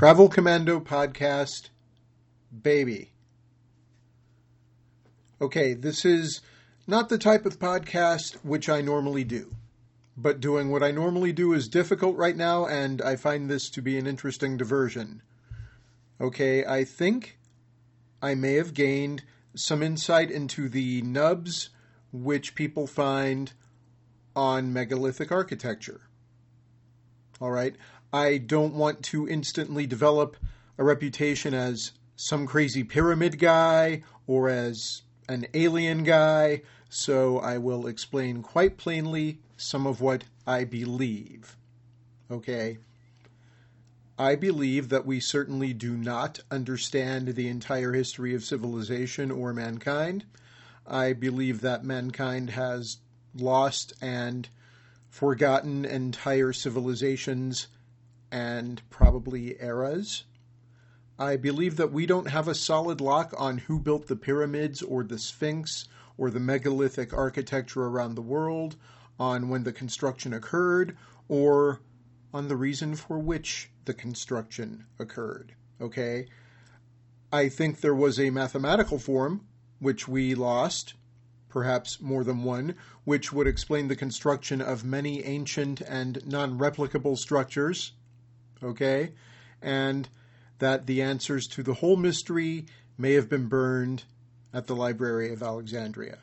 [0.00, 1.68] Travel Commando podcast,
[2.62, 3.10] baby.
[5.42, 6.40] Okay, this is
[6.86, 9.54] not the type of podcast which I normally do,
[10.16, 13.82] but doing what I normally do is difficult right now, and I find this to
[13.82, 15.20] be an interesting diversion.
[16.18, 17.38] Okay, I think
[18.22, 21.68] I may have gained some insight into the nubs
[22.10, 23.52] which people find
[24.34, 26.00] on megalithic architecture.
[27.40, 27.74] All right.
[28.12, 30.36] I don't want to instantly develop
[30.78, 37.86] a reputation as some crazy pyramid guy or as an alien guy, so I will
[37.86, 41.56] explain quite plainly some of what I believe.
[42.30, 42.78] Okay?
[44.18, 50.24] I believe that we certainly do not understand the entire history of civilization or mankind.
[50.86, 52.98] I believe that mankind has
[53.34, 54.48] lost and
[55.08, 57.68] forgotten entire civilizations
[58.30, 60.24] and probably eras.
[61.18, 65.04] I believe that we don't have a solid lock on who built the pyramids or
[65.04, 65.86] the Sphinx
[66.16, 68.76] or the megalithic architecture around the world,
[69.18, 70.96] on when the construction occurred,
[71.28, 71.80] or
[72.32, 75.54] on the reason for which the construction occurred.
[75.80, 76.26] Okay?
[77.32, 79.46] I think there was a mathematical form,
[79.78, 80.94] which we lost,
[81.48, 87.18] perhaps more than one, which would explain the construction of many ancient and non replicable
[87.18, 87.92] structures
[88.62, 89.12] okay?
[89.62, 90.08] And
[90.58, 92.66] that the answers to the whole mystery
[92.96, 94.04] may have been burned
[94.52, 96.18] at the Library of Alexandria.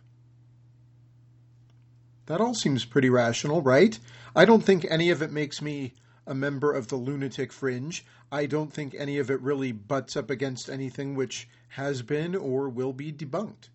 [2.27, 3.97] That all seems pretty rational, right?
[4.35, 5.94] I don't think any of it makes me
[6.27, 8.05] a member of the lunatic fringe.
[8.31, 12.67] I don't think any of it really butts up against anything which has been or
[12.67, 13.69] will be debunked.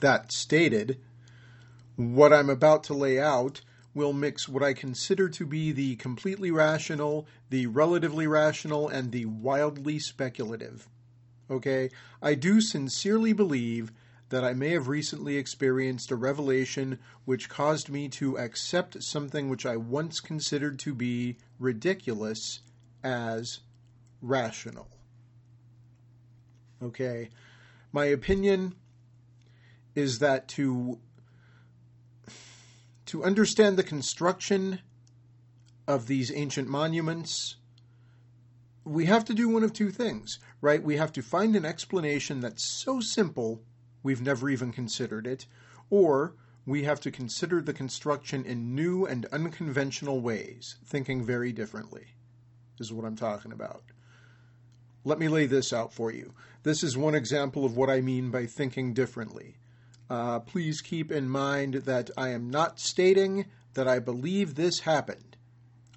[0.00, 0.98] That stated,
[1.96, 3.60] what I'm about to lay out
[3.94, 9.26] will mix what I consider to be the completely rational, the relatively rational, and the
[9.26, 10.88] wildly speculative.
[11.50, 11.90] Okay?
[12.20, 13.92] I do sincerely believe
[14.30, 19.64] that I may have recently experienced a revelation which caused me to accept something which
[19.64, 22.60] I once considered to be ridiculous
[23.04, 23.60] as
[24.20, 24.88] rational.
[26.82, 27.30] Okay?
[27.92, 28.74] My opinion
[29.94, 30.98] is that to
[33.06, 34.80] to understand the construction
[35.86, 37.56] of these ancient monuments,
[38.84, 40.82] we have to do one of two things, right?
[40.82, 43.62] We have to find an explanation that's so simple
[44.02, 45.46] we've never even considered it,
[45.90, 46.34] or
[46.66, 52.14] we have to consider the construction in new and unconventional ways, thinking very differently,
[52.78, 53.82] is what I'm talking about.
[55.04, 56.34] Let me lay this out for you.
[56.62, 59.58] This is one example of what I mean by thinking differently.
[60.14, 65.36] Uh, please keep in mind that I am not stating that I believe this happened.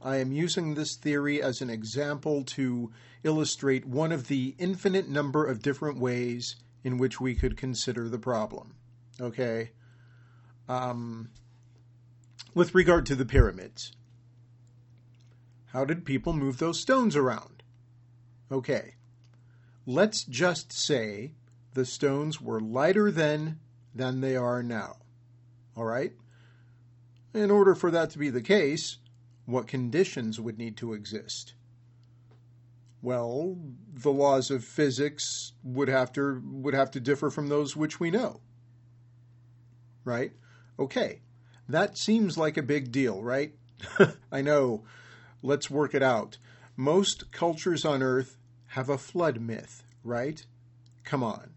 [0.01, 2.91] I am using this theory as an example to
[3.23, 8.17] illustrate one of the infinite number of different ways in which we could consider the
[8.17, 8.73] problem.
[9.22, 9.69] Okay?
[10.67, 11.29] Um,
[12.55, 13.91] with regard to the pyramids,
[15.67, 17.61] how did people move those stones around?
[18.51, 18.95] Okay.
[19.85, 21.34] Let's just say
[21.75, 23.59] the stones were lighter than
[23.97, 24.97] than they are now.
[25.75, 26.13] All right?
[27.34, 28.97] In order for that to be the case,
[29.46, 31.53] what conditions would need to exist?
[33.02, 33.58] Well,
[33.94, 38.12] the laws of physics would have to would have to differ from those which we
[38.12, 38.41] know.
[40.03, 40.34] Right?
[40.79, 41.22] Okay.
[41.69, 43.53] That seems like a big deal, right?
[44.31, 44.85] I know.
[45.44, 46.38] Let's work it out.
[46.75, 48.38] Most cultures on earth
[48.68, 50.46] have a flood myth, right?
[51.03, 51.52] Come on.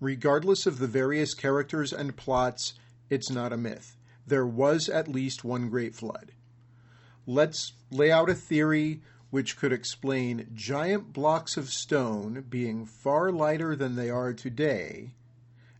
[0.00, 2.74] Regardless of the various characters and plots,
[3.10, 3.96] it's not a myth.
[4.26, 6.32] There was at least one great flood.
[7.26, 13.74] Let's lay out a theory which could explain giant blocks of stone being far lighter
[13.74, 15.14] than they are today,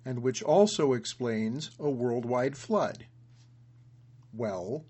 [0.04, 3.06] and which also explains a worldwide flood.
[4.32, 4.84] Well,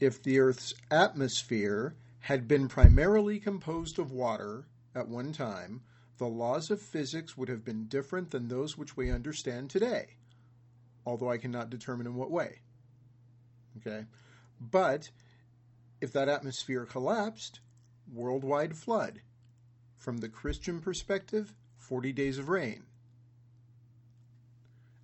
[0.00, 5.82] if the Earth's atmosphere had been primarily composed of water at one time,
[6.22, 10.06] the laws of physics would have been different than those which we understand today,
[11.04, 12.60] although I cannot determine in what way.
[13.78, 14.06] Okay?
[14.60, 15.10] But
[16.00, 17.58] if that atmosphere collapsed,
[18.14, 19.22] worldwide flood.
[19.96, 22.84] From the Christian perspective, 40 days of rain.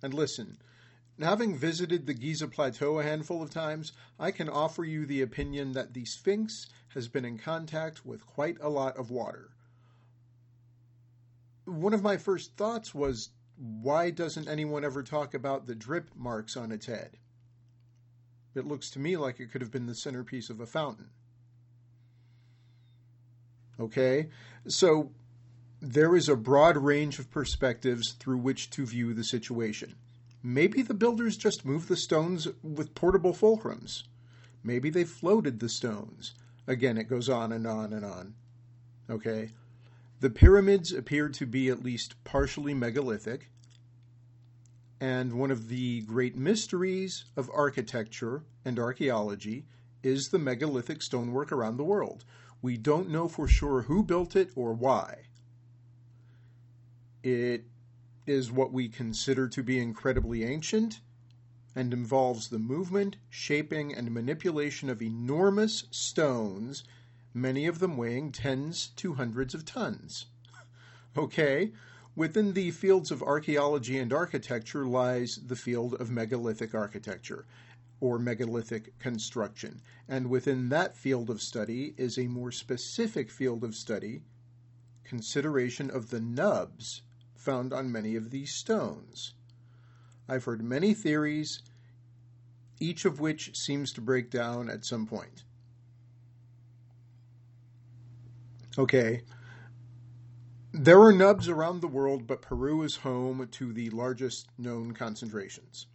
[0.01, 0.57] And listen,
[1.19, 5.73] having visited the Giza Plateau a handful of times, I can offer you the opinion
[5.73, 9.49] that the Sphinx has been in contact with quite a lot of water
[11.69, 16.55] one of my first thoughts was why doesn't anyone ever talk about the drip marks
[16.55, 17.17] on its head?
[18.55, 21.09] It looks to me like it could have been the centerpiece of a fountain.
[23.79, 24.29] Okay?
[24.67, 25.11] So
[25.81, 29.95] there is a broad range of perspectives through which to view the situation.
[30.41, 34.03] Maybe the builders just moved the stones with portable fulcrums.
[34.63, 36.33] Maybe they floated the stones.
[36.67, 38.35] Again, it goes on and on and on.
[39.09, 39.51] Okay?
[40.21, 43.49] The pyramids appear to be at least partially megalithic.
[44.99, 49.65] And one of the great mysteries of architecture and archaeology
[50.03, 52.25] is the megalithic stonework around the world.
[52.61, 55.27] We don't know for sure who built it or why.
[57.23, 57.63] It
[58.25, 60.99] is what we consider to be incredibly ancient
[61.75, 66.83] and involves the movement, shaping, and manipulation of enormous stones,
[67.33, 70.25] many of them weighing tens to hundreds of tons.
[71.17, 71.71] Okay,
[72.15, 77.45] within the fields of archaeology and architecture lies the field of megalithic architecture
[78.01, 79.81] or megalithic construction.
[80.07, 84.21] And within that field of study is a more specific field of study,
[85.03, 87.01] consideration of the nubs
[87.35, 89.33] found on many of these stones.
[90.27, 91.61] I've heard many theories,
[92.79, 95.43] each of which seems to break down at some point.
[98.79, 99.23] Okay.
[100.71, 105.87] There are nubs around the world, but Peru is home to the largest known concentrations.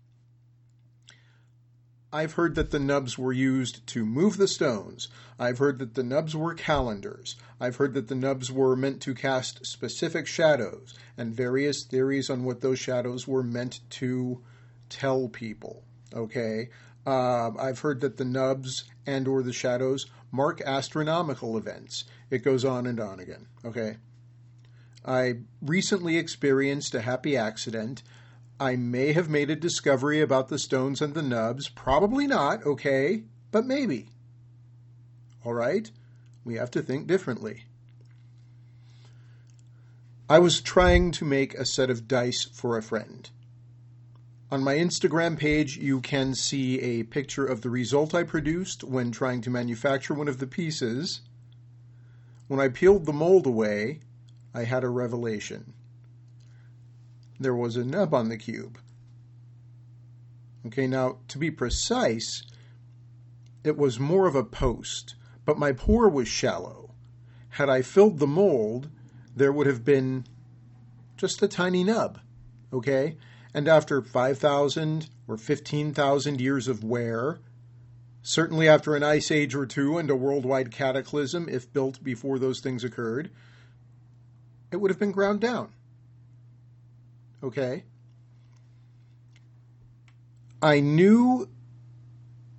[2.12, 5.08] I've heard that the nubs were used to move the stones.
[5.38, 7.36] I've heard that the nubs were calendars.
[7.58, 12.44] I've heard that the nubs were meant to cast specific shadows, and various theories on
[12.44, 14.42] what those shadows were meant to
[14.90, 15.84] tell people.
[16.14, 16.68] Okay,
[17.06, 22.04] uh, I've heard that the nubs and or the shadows mark astronomical events.
[22.30, 23.46] It goes on and on again.
[23.64, 23.96] Okay.
[25.04, 28.02] I recently experienced a happy accident
[28.58, 31.68] I may have made a discovery about the stones and the nubs.
[31.68, 34.08] Probably not, okay, but maybe.
[35.44, 35.90] All right?
[36.44, 37.64] We have to think differently.
[40.28, 43.28] I was trying to make a set of dice for a friend.
[44.50, 49.10] On my Instagram page, you can see a picture of the result I produced when
[49.10, 51.22] trying to manufacture one of the pieces.
[52.46, 54.00] When I peeled the mold away,
[54.52, 55.74] I had a revelation
[57.38, 58.78] there was a nub on the cube.
[60.66, 62.42] Okay, now to be precise,
[63.62, 65.14] it was more of a post,
[65.44, 66.94] but my pour was shallow.
[67.50, 68.88] Had I filled the mold,
[69.36, 70.24] there would have been
[71.16, 72.18] just a tiny nub.
[72.72, 73.16] Okay?
[73.54, 77.38] And after 5,000 or 15,000 years of wear,
[78.20, 82.58] certainly after an ice age or two and a worldwide cataclysm, if built before those
[82.58, 83.30] things occurred,
[84.72, 85.72] it would have been ground down.
[87.44, 87.84] Okay?
[90.60, 91.48] I knew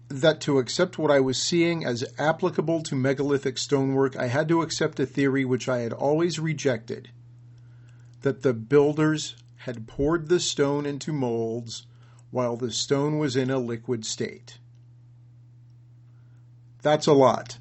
[0.07, 4.62] that to accept what I was seeing as applicable to megalithic stonework, I had to
[4.62, 7.09] accept a theory which I had always rejected
[8.21, 11.86] that the builders had poured the stone into molds
[12.31, 14.60] while the stone was in a liquid state.
[16.81, 17.57] That's a lot.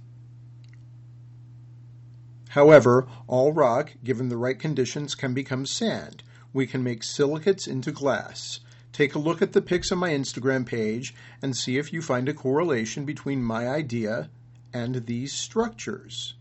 [2.51, 6.23] However, all rock, given the right conditions, can become sand
[6.55, 8.61] we can make silicates into glass.
[8.93, 12.29] Take a look at the pics on my Instagram page and see if you find
[12.29, 14.31] a correlation between my idea
[14.73, 16.35] and these structures.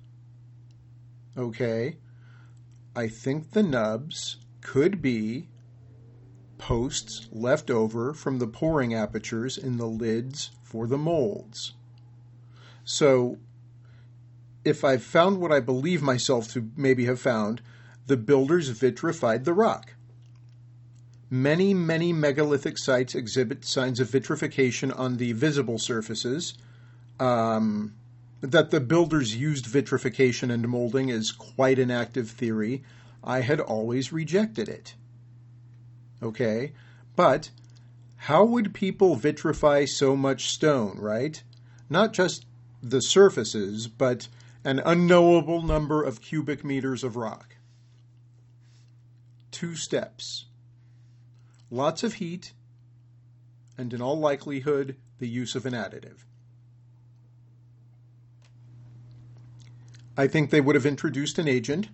[1.35, 1.97] Okay,
[2.95, 5.47] I think the nubs could be
[6.57, 11.73] posts left over from the pouring apertures in the lids for the molds.
[12.85, 13.37] So,
[14.65, 17.61] if I've found what I believe myself to maybe have found,
[18.07, 19.93] the builders vitrified the rock.
[21.29, 26.53] Many, many megalithic sites exhibit signs of vitrification on the visible surfaces.
[27.19, 27.93] Um,
[28.41, 32.83] that the builders used vitrification and molding is quite an active theory.
[33.23, 34.95] I had always rejected it.
[36.21, 36.73] Okay?
[37.15, 37.51] But
[38.17, 41.41] how would people vitrify so much stone, right?
[41.89, 42.45] Not just
[42.81, 44.27] the surfaces, but
[44.63, 47.55] an unknowable number of cubic meters of rock.
[49.51, 50.45] Two steps
[51.69, 52.53] lots of heat,
[53.77, 56.23] and in all likelihood, the use of an additive.
[60.15, 61.87] I think they would have introduced an agent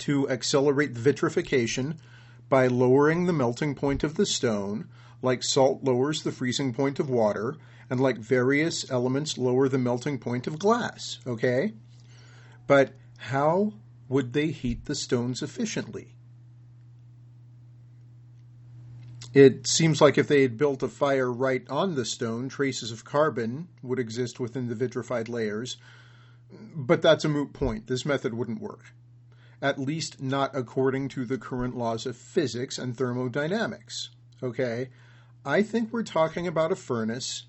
[0.00, 1.98] to accelerate vitrification
[2.48, 4.88] by lowering the melting point of the stone,
[5.22, 7.56] like salt lowers the freezing point of water,
[7.88, 11.74] and like various elements lower the melting point of glass, okay?
[12.66, 13.74] But how
[14.08, 16.14] would they heat the stones efficiently?
[19.32, 23.04] It seems like if they had built a fire right on the stone, traces of
[23.04, 25.76] carbon would exist within the vitrified layers.
[26.74, 27.86] But that's a moot point.
[27.86, 28.92] This method wouldn't work.
[29.62, 34.10] At least not according to the current laws of physics and thermodynamics.
[34.42, 34.88] Okay?
[35.44, 37.46] I think we're talking about a furnace,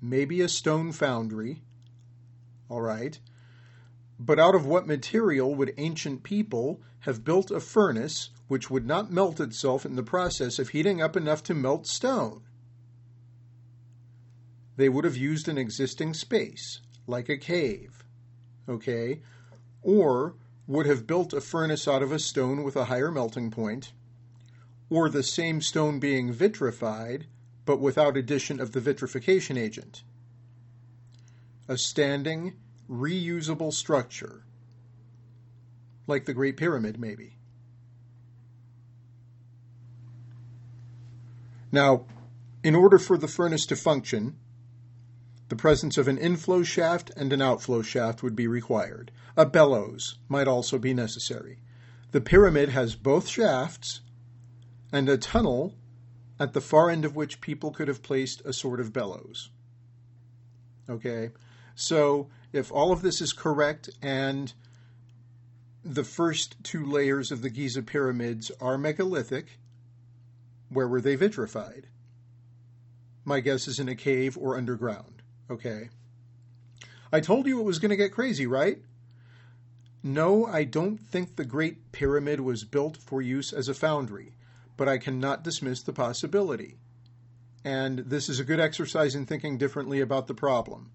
[0.00, 1.62] maybe a stone foundry.
[2.68, 3.18] All right.
[4.18, 9.10] But out of what material would ancient people have built a furnace which would not
[9.12, 12.42] melt itself in the process of heating up enough to melt stone?
[14.76, 18.04] They would have used an existing space, like a cave,
[18.68, 19.20] okay?
[19.82, 20.36] Or
[20.72, 23.92] would have built a furnace out of a stone with a higher melting point,
[24.88, 27.26] or the same stone being vitrified,
[27.66, 30.02] but without addition of the vitrification agent.
[31.68, 32.54] A standing,
[32.90, 34.44] reusable structure,
[36.06, 37.36] like the Great Pyramid, maybe.
[41.70, 42.06] Now,
[42.64, 44.38] in order for the furnace to function,
[45.52, 49.10] the presence of an inflow shaft and an outflow shaft would be required.
[49.36, 51.58] A bellows might also be necessary.
[52.12, 54.00] The pyramid has both shafts
[54.90, 55.74] and a tunnel
[56.40, 59.50] at the far end of which people could have placed a sort of bellows.
[60.88, 61.32] Okay?
[61.74, 64.54] So, if all of this is correct and
[65.84, 69.58] the first two layers of the Giza pyramids are megalithic,
[70.70, 71.88] where were they vitrified?
[73.26, 75.21] My guess is in a cave or underground.
[75.50, 75.90] Okay.
[77.12, 78.78] I told you it was going to get crazy, right?
[80.02, 84.34] No, I don't think the Great Pyramid was built for use as a foundry,
[84.76, 86.78] but I cannot dismiss the possibility.
[87.64, 90.90] And this is a good exercise in thinking differently about the problem.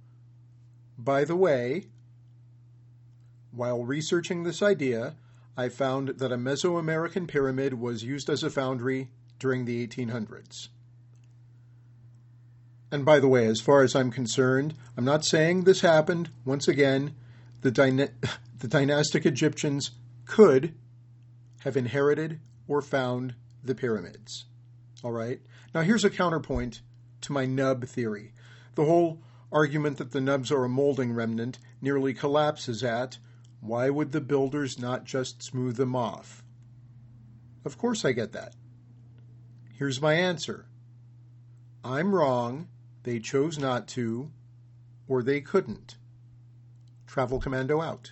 [0.97, 1.85] By the way,
[3.51, 5.15] while researching this idea,
[5.55, 10.67] I found that a Mesoamerican pyramid was used as a foundry during the 1800s.
[12.91, 16.29] And by the way, as far as I'm concerned, I'm not saying this happened.
[16.45, 17.15] Once again,
[17.61, 18.11] the, dyna-
[18.59, 19.91] the dynastic Egyptians
[20.25, 20.73] could
[21.61, 24.45] have inherited or found the pyramids.
[25.03, 25.41] All right?
[25.73, 26.81] Now, here's a counterpoint
[27.21, 28.33] to my nub theory.
[28.75, 33.17] The whole argument that the nubs are a molding remnant nearly collapses at
[33.59, 36.43] why would the builders not just smooth them off?
[37.65, 38.53] Of course, I get that.
[39.73, 40.67] Here's my answer
[41.83, 42.67] I'm wrong.
[43.07, 44.33] They chose not to,
[45.07, 45.95] or they couldn't.
[47.05, 48.11] Travel Commando out.